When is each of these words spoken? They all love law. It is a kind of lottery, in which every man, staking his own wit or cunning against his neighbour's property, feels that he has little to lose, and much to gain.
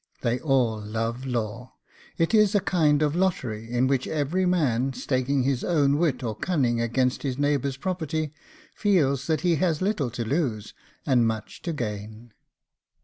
They 0.21 0.39
all 0.39 0.81
love 0.81 1.27
law. 1.27 1.75
It 2.17 2.33
is 2.33 2.55
a 2.55 2.59
kind 2.59 3.03
of 3.03 3.15
lottery, 3.15 3.69
in 3.69 3.85
which 3.85 4.07
every 4.07 4.47
man, 4.47 4.93
staking 4.93 5.43
his 5.43 5.63
own 5.63 5.99
wit 5.99 6.23
or 6.23 6.35
cunning 6.35 6.81
against 6.81 7.21
his 7.21 7.37
neighbour's 7.37 7.77
property, 7.77 8.33
feels 8.73 9.27
that 9.27 9.41
he 9.41 9.57
has 9.57 9.79
little 9.79 10.09
to 10.09 10.25
lose, 10.25 10.73
and 11.05 11.27
much 11.27 11.61
to 11.61 11.71
gain. 11.73 12.31